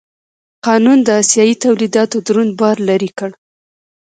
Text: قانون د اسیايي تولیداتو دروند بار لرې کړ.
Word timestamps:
قانون 0.65 0.97
د 1.07 1.09
اسیايي 1.21 1.55
تولیداتو 1.65 2.17
دروند 2.27 2.51
بار 2.61 2.77
لرې 2.87 3.09
کړ. 3.19 3.29